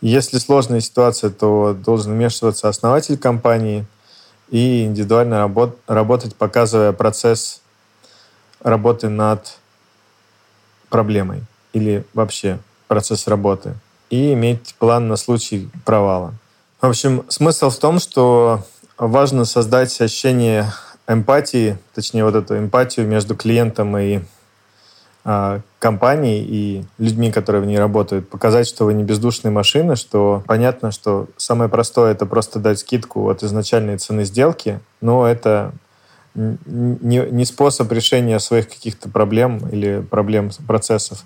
[0.00, 3.84] Если сложная ситуация, то должен вмешиваться основатель компании
[4.50, 7.60] и индивидуально работ, работать, показывая процесс
[8.62, 9.58] работы над
[10.88, 13.74] проблемой или вообще процесс работы
[14.10, 16.34] и иметь план на случай провала.
[16.80, 18.64] В общем, смысл в том, что
[18.96, 20.72] важно создать ощущение
[21.06, 24.20] эмпатии, точнее вот эту эмпатию между клиентом и
[25.30, 30.42] а, компании и людьми, которые в ней работают, показать, что вы не бездушные машины, что
[30.46, 35.72] понятно, что самое простое это просто дать скидку от изначальной цены сделки, но это
[36.34, 41.24] не, не способ решения своих каких-то проблем или проблем процессов.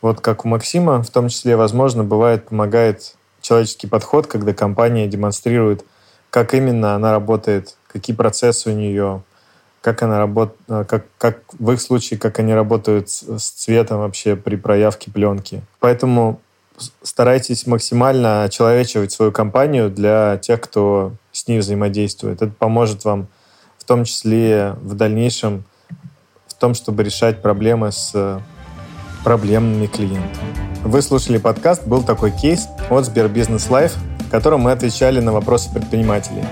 [0.00, 5.84] Вот как у Максима, в том числе, возможно, бывает, помогает человеческий подход, когда компания демонстрирует,
[6.30, 9.22] как именно она работает, какие процессы у нее,
[9.84, 13.98] как она работает, э, как, как в их случае, как они работают с, с цветом
[13.98, 15.60] вообще при проявке пленки.
[15.78, 16.40] Поэтому
[17.02, 22.40] старайтесь максимально человечивать свою компанию для тех, кто с ней взаимодействует.
[22.40, 23.26] Это поможет вам
[23.76, 25.64] в том числе в дальнейшем
[26.46, 28.40] в том, чтобы решать проблемы с
[29.22, 30.54] проблемными клиентами.
[30.82, 33.96] Вы слушали подкаст «Был такой кейс» от СберБизнес Live,
[34.34, 36.42] котором мы отвечали на вопросы предпринимателей.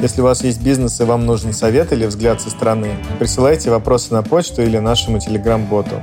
[0.00, 4.12] Если у вас есть бизнес и вам нужен совет или взгляд со стороны, присылайте вопросы
[4.12, 6.02] на почту или нашему телеграм-боту.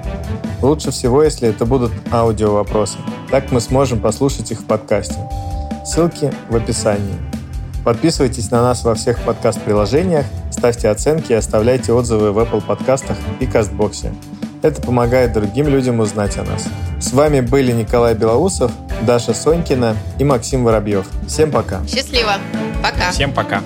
[0.61, 2.97] Лучше всего, если это будут аудио-вопросы.
[3.30, 5.17] Так мы сможем послушать их в подкасте.
[5.86, 7.17] Ссылки в описании.
[7.84, 13.45] Подписывайтесь на нас во всех подкаст-приложениях, ставьте оценки и оставляйте отзывы в Apple подкастах и
[13.45, 14.13] Кастбоксе.
[14.68, 16.68] Это помогает другим людям узнать о нас.
[16.99, 18.70] С вами были Николай Белоусов,
[19.03, 21.07] Даша Сонькина и Максим Воробьев.
[21.26, 21.80] Всем пока.
[21.88, 22.34] Счастливо.
[22.84, 23.11] Пока.
[23.11, 23.61] Всем пока.